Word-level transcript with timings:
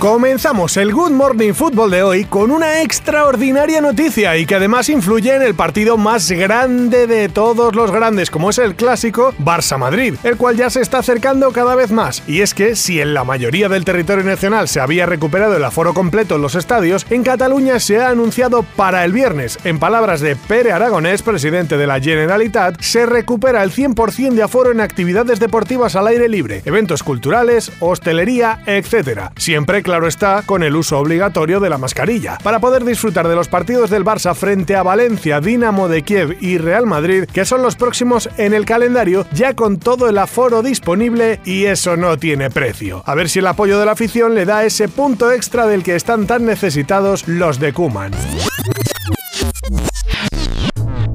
Comenzamos 0.00 0.78
el 0.78 0.94
Good 0.94 1.10
Morning 1.10 1.52
Football 1.52 1.90
de 1.90 2.02
hoy 2.02 2.24
con 2.24 2.50
una 2.50 2.80
extraordinaria 2.80 3.82
noticia 3.82 4.34
y 4.38 4.46
que 4.46 4.54
además 4.54 4.88
influye 4.88 5.36
en 5.36 5.42
el 5.42 5.54
partido 5.54 5.98
más 5.98 6.30
grande 6.30 7.06
de 7.06 7.28
todos 7.28 7.76
los 7.76 7.90
grandes, 7.90 8.30
como 8.30 8.48
es 8.48 8.56
el 8.56 8.76
clásico 8.76 9.34
Barça-Madrid, 9.38 10.14
el 10.22 10.38
cual 10.38 10.56
ya 10.56 10.70
se 10.70 10.80
está 10.80 11.00
acercando 11.00 11.52
cada 11.52 11.74
vez 11.74 11.90
más. 11.90 12.22
Y 12.26 12.40
es 12.40 12.54
que 12.54 12.76
si 12.76 12.98
en 12.98 13.12
la 13.12 13.24
mayoría 13.24 13.68
del 13.68 13.84
territorio 13.84 14.24
nacional 14.24 14.68
se 14.68 14.80
había 14.80 15.04
recuperado 15.04 15.54
el 15.54 15.64
aforo 15.64 15.92
completo 15.92 16.36
en 16.36 16.42
los 16.42 16.54
estadios, 16.54 17.04
en 17.10 17.22
Cataluña 17.22 17.78
se 17.78 18.00
ha 18.00 18.08
anunciado 18.08 18.62
para 18.62 19.04
el 19.04 19.12
viernes, 19.12 19.58
en 19.64 19.78
palabras 19.78 20.22
de 20.22 20.34
Pere 20.34 20.72
Aragonés, 20.72 21.20
presidente 21.20 21.76
de 21.76 21.86
la 21.86 22.00
Generalitat, 22.00 22.80
se 22.80 23.04
recupera 23.04 23.62
el 23.62 23.70
100% 23.70 24.32
de 24.32 24.44
aforo 24.44 24.72
en 24.72 24.80
actividades 24.80 25.40
deportivas 25.40 25.94
al 25.94 26.06
aire 26.06 26.30
libre, 26.30 26.62
eventos 26.64 27.02
culturales, 27.02 27.70
hostelería, 27.80 28.62
etc. 28.64 29.28
Siempre 29.36 29.82
claro 29.90 30.06
está, 30.06 30.42
con 30.46 30.62
el 30.62 30.76
uso 30.76 31.00
obligatorio 31.00 31.58
de 31.58 31.68
la 31.68 31.76
mascarilla, 31.76 32.38
para 32.44 32.60
poder 32.60 32.84
disfrutar 32.84 33.26
de 33.26 33.34
los 33.34 33.48
partidos 33.48 33.90
del 33.90 34.04
Barça 34.04 34.36
frente 34.36 34.76
a 34.76 34.84
Valencia, 34.84 35.40
Dinamo 35.40 35.88
de 35.88 36.02
Kiev 36.02 36.36
y 36.40 36.58
Real 36.58 36.86
Madrid, 36.86 37.24
que 37.24 37.44
son 37.44 37.60
los 37.62 37.74
próximos 37.74 38.30
en 38.36 38.54
el 38.54 38.66
calendario, 38.66 39.26
ya 39.32 39.54
con 39.54 39.80
todo 39.80 40.08
el 40.08 40.18
aforo 40.18 40.62
disponible 40.62 41.40
y 41.44 41.64
eso 41.64 41.96
no 41.96 42.18
tiene 42.18 42.50
precio. 42.50 43.02
A 43.04 43.16
ver 43.16 43.28
si 43.28 43.40
el 43.40 43.48
apoyo 43.48 43.80
de 43.80 43.86
la 43.86 43.90
afición 43.90 44.36
le 44.36 44.44
da 44.44 44.64
ese 44.64 44.88
punto 44.88 45.32
extra 45.32 45.66
del 45.66 45.82
que 45.82 45.96
están 45.96 46.28
tan 46.28 46.46
necesitados 46.46 47.26
los 47.26 47.58
de 47.58 47.72
Kuman. 47.72 48.12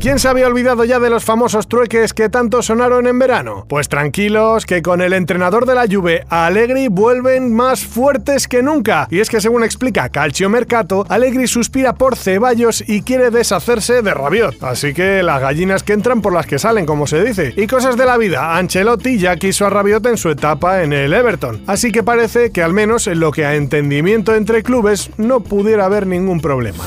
¿Quién 0.06 0.20
se 0.20 0.28
había 0.28 0.46
olvidado 0.46 0.84
ya 0.84 1.00
de 1.00 1.10
los 1.10 1.26
famosos 1.26 1.68
trueques 1.68 2.14
que 2.14 2.30
tanto 2.30 2.62
sonaron 2.62 3.08
en 3.08 3.18
verano? 3.18 3.66
Pues 3.68 3.90
tranquilos, 3.90 4.68
que 4.68 4.84
con 4.84 5.02
el 5.02 5.14
entrenador 5.14 5.66
de 5.66 5.74
la 5.74 5.88
Juve, 5.90 6.26
Allegri, 6.30 6.90
vuelven 6.90 7.52
más 7.52 7.84
fuertes 7.84 8.48
que 8.48 8.62
nunca. 8.62 9.08
Y 9.10 9.20
es 9.20 9.32
que 9.32 9.42
según 9.42 9.64
explica 9.64 10.10
Calcio 10.10 10.48
Mercato, 10.48 11.08
Allegri 11.10 11.48
suspira 11.48 11.94
por 11.94 12.18
Ceballos 12.18 12.88
y 12.88 13.02
quiere 13.02 13.32
deshacerse 13.32 14.04
de 14.04 14.14
Rabiot. 14.14 14.62
Así 14.62 14.94
que 14.94 15.24
las 15.24 15.42
gallinas 15.42 15.82
que 15.82 15.94
entran 15.94 16.22
por 16.22 16.34
las 16.34 16.46
que 16.46 16.60
salen, 16.60 16.86
como 16.86 17.08
se 17.08 17.24
dice. 17.24 17.56
Y 17.58 17.66
cosas 17.66 17.98
de 17.98 18.06
la 18.06 18.18
vida, 18.18 18.58
Ancelotti 18.58 19.18
ya 19.18 19.38
quiso 19.38 19.66
a 19.66 19.72
Rabiot 19.72 20.06
en 20.06 20.18
su 20.18 20.30
etapa 20.30 20.84
en 20.84 20.94
el 20.94 21.16
Everton. 21.16 21.64
Así 21.66 21.92
que 21.92 22.04
parece 22.04 22.52
que 22.52 22.62
al 22.62 22.74
menos 22.74 23.08
en 23.08 23.20
lo 23.20 23.32
que 23.32 23.44
a 23.44 23.56
entendimiento 23.56 24.36
entre 24.36 24.62
clubes 24.62 25.10
no 25.18 25.40
pudiera 25.40 25.86
haber 25.86 26.06
ningún 26.06 26.42
problema. 26.42 26.84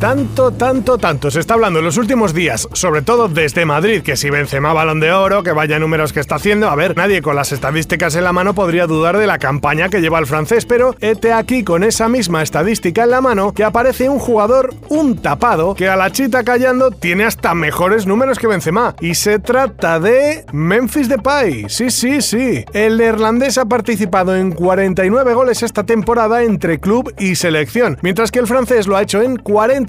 Tanto, 0.00 0.50
tanto, 0.52 0.98
tanto 0.98 1.30
se 1.30 1.40
está 1.40 1.54
hablando 1.54 1.78
en 1.78 1.84
los 1.86 1.96
últimos 1.96 2.34
días, 2.34 2.68
sobre 2.74 3.00
todo 3.00 3.28
desde 3.28 3.64
Madrid, 3.64 4.02
que 4.02 4.16
si 4.16 4.28
Benzema 4.28 4.74
balón 4.74 5.00
de 5.00 5.10
oro, 5.10 5.42
que 5.42 5.52
vaya 5.52 5.78
números 5.78 6.12
que 6.12 6.20
está 6.20 6.34
haciendo, 6.34 6.68
a 6.68 6.74
ver, 6.74 6.98
nadie 6.98 7.22
con 7.22 7.34
las 7.34 7.50
estadísticas 7.50 8.14
en 8.14 8.24
la 8.24 8.34
mano 8.34 8.54
podría 8.54 8.86
dudar 8.86 9.16
de 9.16 9.26
la 9.26 9.38
campaña 9.38 9.88
que 9.88 10.02
lleva 10.02 10.18
el 10.18 10.26
francés, 10.26 10.66
pero 10.66 10.94
hete 11.00 11.32
aquí 11.32 11.64
con 11.64 11.82
esa 11.82 12.08
misma 12.08 12.42
estadística 12.42 13.04
en 13.04 13.10
la 13.10 13.22
mano 13.22 13.54
que 13.54 13.64
aparece 13.64 14.10
un 14.10 14.18
jugador, 14.18 14.74
un 14.90 15.16
tapado, 15.16 15.74
que 15.74 15.88
a 15.88 15.96
la 15.96 16.12
chita 16.12 16.44
callando 16.44 16.90
tiene 16.90 17.24
hasta 17.24 17.54
mejores 17.54 18.06
números 18.06 18.38
que 18.38 18.48
Benzema, 18.48 18.94
y 19.00 19.14
se 19.14 19.38
trata 19.38 19.98
de 19.98 20.44
Memphis 20.52 21.08
Depay, 21.08 21.70
sí, 21.70 21.90
sí, 21.90 22.20
sí, 22.20 22.66
el 22.74 22.98
neerlandés 22.98 23.56
ha 23.56 23.64
participado 23.64 24.36
en 24.36 24.52
49 24.52 25.32
goles 25.32 25.62
esta 25.62 25.84
temporada 25.84 26.42
entre 26.42 26.80
club 26.80 27.14
y 27.18 27.36
selección, 27.36 27.96
mientras 28.02 28.30
que 28.30 28.40
el 28.40 28.46
francés 28.46 28.86
lo 28.86 28.96
ha 28.96 29.02
hecho 29.02 29.22
en 29.22 29.36
40 29.36 29.85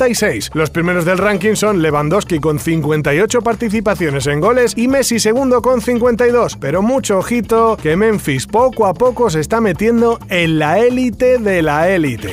los 0.53 0.69
primeros 0.69 1.05
del 1.05 1.17
ranking 1.17 1.55
son 1.55 1.81
Lewandowski 1.81 2.39
con 2.39 2.59
58 2.59 3.41
participaciones 3.41 4.27
en 4.27 4.39
goles 4.39 4.73
y 4.75 4.87
Messi 4.87 5.19
segundo 5.19 5.61
con 5.61 5.81
52. 5.81 6.57
Pero 6.57 6.81
mucho 6.81 7.17
ojito 7.17 7.77
que 7.81 7.95
Memphis 7.95 8.45
poco 8.45 8.85
a 8.85 8.93
poco 8.93 9.29
se 9.29 9.39
está 9.39 9.59
metiendo 9.59 10.19
en 10.29 10.59
la 10.59 10.79
élite 10.79 11.39
de 11.39 11.61
la 11.61 11.89
élite. 11.89 12.31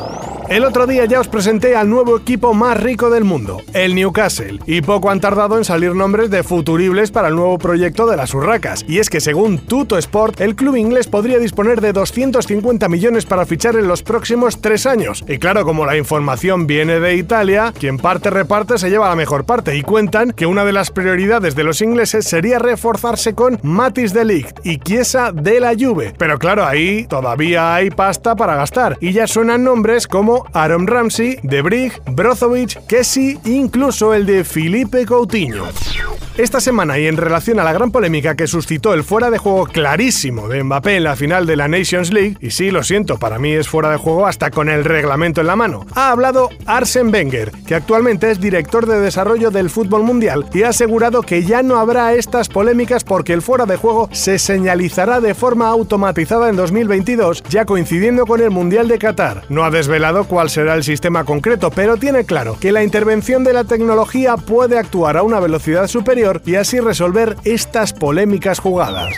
El 0.49 0.63
otro 0.63 0.87
día 0.87 1.03
ya 1.03 1.19
os 1.19 1.27
presenté 1.27 1.75
al 1.75 1.89
nuevo 1.89 2.17
equipo 2.17 2.53
más 2.53 2.79
rico 2.79 3.09
del 3.09 3.25
mundo, 3.25 3.61
el 3.73 3.93
Newcastle, 3.95 4.59
y 4.65 4.81
poco 4.81 5.09
han 5.09 5.19
tardado 5.19 5.57
en 5.57 5.65
salir 5.65 5.93
nombres 5.93 6.29
de 6.29 6.41
futuribles 6.41 7.11
para 7.11 7.27
el 7.27 7.35
nuevo 7.35 7.57
proyecto 7.57 8.07
de 8.07 8.15
las 8.15 8.33
Urracas. 8.33 8.85
Y 8.87 8.99
es 8.99 9.09
que 9.09 9.19
según 9.19 9.57
Tuto 9.57 9.97
Sport, 9.97 10.39
el 10.39 10.55
club 10.55 10.77
inglés 10.77 11.07
podría 11.07 11.39
disponer 11.39 11.81
de 11.81 11.91
250 11.91 12.87
millones 12.87 13.25
para 13.25 13.45
fichar 13.45 13.75
en 13.75 13.89
los 13.89 14.03
próximos 14.03 14.61
tres 14.61 14.85
años. 14.85 15.25
Y 15.27 15.37
claro, 15.37 15.65
como 15.65 15.85
la 15.85 15.97
información 15.97 16.65
viene 16.65 17.01
de 17.01 17.17
Italia, 17.17 17.73
quien 17.77 17.97
parte 17.97 18.29
reparte 18.29 18.77
se 18.77 18.89
lleva 18.89 19.09
la 19.09 19.15
mejor 19.17 19.43
parte 19.43 19.75
y 19.75 19.81
cuentan 19.81 20.31
que 20.31 20.45
una 20.45 20.63
de 20.63 20.71
las 20.71 20.91
prioridades 20.91 21.55
de 21.55 21.65
los 21.65 21.81
ingleses 21.81 22.25
sería 22.25 22.57
reforzarse 22.57 23.35
con 23.35 23.59
Matis 23.63 24.13
de 24.13 24.23
Ligt 24.23 24.65
y 24.65 24.77
Chiesa 24.77 25.33
de 25.33 25.59
la 25.59 25.73
Juve. 25.77 26.13
Pero 26.17 26.39
claro, 26.39 26.65
ahí 26.65 27.05
todavía 27.05 27.75
hay 27.75 27.89
pasta 27.89 28.37
para 28.37 28.55
gastar 28.55 28.97
y 29.01 29.11
ya 29.11 29.27
suenan 29.27 29.65
nombres 29.65 30.07
como 30.07 30.36
Aaron 30.53 30.87
Ramsey, 30.87 31.39
De 31.43 31.61
Brig, 31.61 31.93
Brozovic, 32.11 32.85
Kessie, 32.87 33.39
incluso 33.45 34.13
el 34.13 34.25
de 34.25 34.43
Felipe 34.43 35.05
Coutinho. 35.05 35.65
Esta 36.37 36.61
semana 36.61 36.99
y 36.99 37.07
en 37.07 37.17
relación 37.17 37.59
a 37.59 37.63
la 37.63 37.73
gran 37.73 37.89
polémica 37.89 38.35
que 38.35 38.45
suscitó 38.45 38.93
el 38.93 39.03
fuera 39.03 39.31
de 39.31 39.39
juego 39.39 39.65
clarísimo 39.65 40.47
de 40.47 40.63
Mbappé 40.63 40.97
en 40.97 41.03
la 41.03 41.15
final 41.15 41.47
de 41.47 41.55
la 41.55 41.67
Nations 41.67 42.13
League, 42.13 42.37
y 42.39 42.51
sí, 42.51 42.69
lo 42.69 42.83
siento, 42.83 43.17
para 43.17 43.39
mí 43.39 43.53
es 43.53 43.67
fuera 43.67 43.89
de 43.89 43.97
juego 43.97 44.27
hasta 44.27 44.51
con 44.51 44.69
el 44.69 44.85
reglamento 44.85 45.41
en 45.41 45.47
la 45.47 45.55
mano, 45.55 45.87
ha 45.95 46.11
hablado 46.11 46.51
Arsen 46.67 47.11
Wenger, 47.11 47.51
que 47.65 47.73
actualmente 47.73 48.29
es 48.29 48.39
director 48.39 48.85
de 48.85 48.99
desarrollo 48.99 49.49
del 49.49 49.71
fútbol 49.71 50.03
mundial 50.03 50.45
y 50.53 50.61
ha 50.61 50.69
asegurado 50.69 51.23
que 51.23 51.41
ya 51.41 51.63
no 51.63 51.77
habrá 51.77 52.13
estas 52.13 52.49
polémicas 52.49 53.03
porque 53.03 53.33
el 53.33 53.41
fuera 53.41 53.65
de 53.65 53.77
juego 53.77 54.07
se 54.11 54.37
señalizará 54.37 55.19
de 55.21 55.33
forma 55.33 55.69
automatizada 55.69 56.49
en 56.49 56.55
2022, 56.55 57.41
ya 57.49 57.65
coincidiendo 57.65 58.27
con 58.27 58.41
el 58.41 58.51
Mundial 58.51 58.88
de 58.88 59.00
Qatar. 59.00 59.41
No 59.50 59.63
ha 59.63 59.71
desvelado 59.71 60.25
cuál 60.25 60.51
será 60.51 60.75
el 60.75 60.83
sistema 60.83 61.23
concreto, 61.23 61.71
pero 61.71 61.97
tiene 61.97 62.25
claro 62.25 62.57
que 62.62 62.71
la 62.71 62.83
intervención 62.83 63.44
de 63.44 63.53
la 63.53 63.63
tecnología 63.63 64.38
puede 64.38 64.77
actuar 64.77 65.17
a 65.17 65.23
una 65.23 65.39
velocidad 65.39 65.88
superior 65.88 66.26
y 66.45 66.56
así 66.56 66.79
resolver 66.79 67.35
estas 67.45 67.94
polémicas 67.94 68.59
jugadas. 68.59 69.13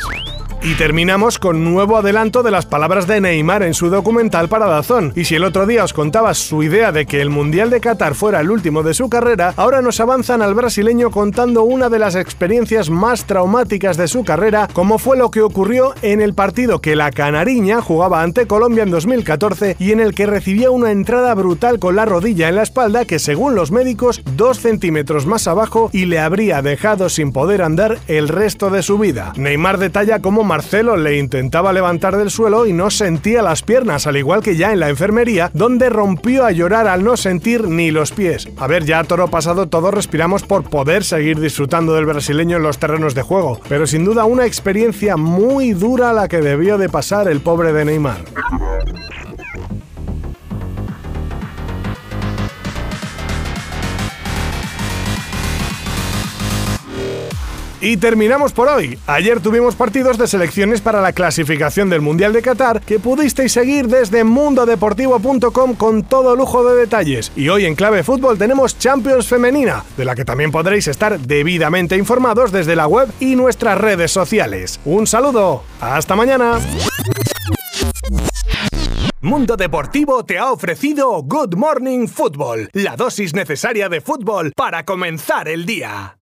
Y 0.61 0.75
terminamos 0.75 1.39
con 1.39 1.63
nuevo 1.63 1.95
adelanto 1.95 2.43
de 2.43 2.51
las 2.51 2.65
palabras 2.65 3.07
de 3.07 3.21
Neymar 3.21 3.63
en 3.63 3.73
su 3.73 3.89
documental 3.89 4.49
para 4.49 4.67
Dazón. 4.67 5.13
Y 5.15 5.23
si 5.23 5.35
el 5.35 5.45
otro 5.45 5.65
día 5.65 5.85
os 5.85 5.93
contaba 5.93 6.33
su 6.33 6.63
idea 6.63 6.91
de 6.91 7.05
que 7.05 7.21
el 7.21 7.29
Mundial 7.29 7.69
de 7.69 7.79
Qatar 7.79 8.13
fuera 8.13 8.41
el 8.41 8.51
último 8.51 8.83
de 8.83 8.93
su 8.93 9.09
carrera, 9.09 9.53
ahora 9.55 9.81
nos 9.81 10.01
avanzan 10.01 10.41
al 10.41 10.53
brasileño 10.55 11.11
contando 11.11 11.63
una 11.63 11.87
de 11.87 11.99
las 11.99 12.15
experiencias 12.15 12.89
más 12.89 13.23
traumáticas 13.23 13.95
de 13.95 14.09
su 14.09 14.25
carrera, 14.25 14.67
como 14.73 14.97
fue 14.99 15.15
lo 15.17 15.31
que 15.31 15.41
ocurrió 15.41 15.93
en 16.01 16.19
el 16.19 16.33
partido 16.33 16.81
que 16.81 16.97
la 16.97 17.11
Canariña 17.11 17.81
jugaba 17.81 18.21
ante 18.21 18.45
Colombia 18.45 18.83
en 18.83 18.91
2014 18.91 19.77
y 19.79 19.93
en 19.93 20.01
el 20.01 20.13
que 20.13 20.25
recibía 20.25 20.71
una 20.71 20.91
entrada 20.91 21.33
brutal 21.35 21.79
con 21.79 21.95
la 21.95 22.03
rodilla 22.03 22.49
en 22.49 22.55
la 22.55 22.63
espalda 22.63 23.05
que 23.05 23.19
según 23.19 23.55
los 23.55 23.71
médicos 23.71 24.21
dos 24.35 24.59
centímetros 24.59 25.25
más 25.25 25.47
abajo 25.47 25.89
y 25.93 26.05
le 26.05 26.19
habría 26.19 26.61
dejado 26.61 27.07
sin 27.07 27.31
poder 27.31 27.61
andar 27.61 27.97
el 28.07 28.27
resto 28.27 28.69
de 28.69 28.83
su 28.83 28.97
vida. 28.97 29.31
Neymar 29.37 29.77
detalla 29.77 30.19
cómo 30.19 30.48
Marcelo 30.49 30.97
le 30.97 31.19
intentaba 31.19 31.71
levantar 31.71 32.17
del 32.17 32.31
suelo 32.31 32.65
y 32.65 32.73
no 32.73 32.89
sentía 32.89 33.43
las 33.43 33.61
piernas, 33.61 34.07
al 34.07 34.17
igual 34.17 34.41
que 34.41 34.55
ya 34.55 34.73
en 34.73 34.79
la 34.79 34.89
enfermería, 34.89 35.51
donde 35.53 35.91
rompió 35.91 36.43
a 36.43 36.51
llorar 36.51 36.87
al 36.87 37.03
no 37.03 37.17
sentir 37.17 37.67
ni 37.67 37.91
los 37.91 38.11
pies. 38.11 38.49
A 38.57 38.65
ver, 38.65 38.83
ya 38.83 39.03
toro 39.03 39.27
pasado 39.27 39.67
todos 39.67 39.93
respiramos 39.93 40.41
por 40.41 40.63
poder 40.67 41.03
seguir 41.03 41.39
disfrutando 41.39 41.93
del 41.93 42.07
brasileño 42.07 42.57
en 42.57 42.63
los 42.63 42.79
terrenos 42.79 43.13
de 43.13 43.21
juego, 43.21 43.61
pero 43.69 43.85
sin 43.85 44.03
duda 44.03 44.25
una 44.25 44.47
experiencia 44.47 45.17
muy 45.17 45.73
dura 45.73 46.13
la 46.13 46.27
que 46.27 46.41
debió 46.41 46.79
de 46.79 46.89
pasar 46.89 47.27
el 47.27 47.41
pobre 47.41 47.71
de 47.71 47.85
Neymar. 47.85 48.17
Y 57.81 57.97
terminamos 57.97 58.51
por 58.51 58.67
hoy. 58.67 58.99
Ayer 59.07 59.39
tuvimos 59.39 59.75
partidos 59.75 60.17
de 60.17 60.27
selecciones 60.27 60.81
para 60.81 61.01
la 61.01 61.13
clasificación 61.13 61.89
del 61.89 62.01
Mundial 62.01 62.33
de 62.33 62.41
Qatar 62.41 62.81
que 62.81 62.99
pudisteis 62.99 63.53
seguir 63.53 63.87
desde 63.87 64.23
mundodeportivo.com 64.23 65.75
con 65.75 66.03
todo 66.03 66.35
lujo 66.35 66.63
de 66.63 66.79
detalles. 66.79 67.31
Y 67.35 67.49
hoy 67.49 67.65
en 67.65 67.75
Clave 67.75 68.03
Fútbol 68.03 68.37
tenemos 68.37 68.77
Champions 68.77 69.27
Femenina, 69.27 69.83
de 69.95 70.05
la 70.05 70.15
que 70.15 70.25
también 70.25 70.51
podréis 70.51 70.87
estar 70.87 71.19
debidamente 71.19 71.95
informados 71.95 72.51
desde 72.51 72.75
la 72.75 72.87
web 72.87 73.09
y 73.19 73.35
nuestras 73.35 73.77
redes 73.77 74.11
sociales. 74.11 74.79
Un 74.83 75.07
saludo, 75.07 75.63
hasta 75.79 76.15
mañana. 76.15 76.59
Mundo 79.21 79.57
Deportivo 79.57 80.23
te 80.23 80.37
ha 80.37 80.51
ofrecido 80.51 81.21
Good 81.23 81.55
Morning 81.55 82.07
Football, 82.07 82.69
la 82.73 82.95
dosis 82.95 83.33
necesaria 83.33 83.89
de 83.89 83.99
fútbol 83.99 84.53
para 84.55 84.85
comenzar 84.85 85.49
el 85.49 85.65
día. 85.65 86.15